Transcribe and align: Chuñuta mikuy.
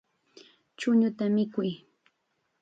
Chuñuta 0.79 1.25
mikuy. 1.35 1.71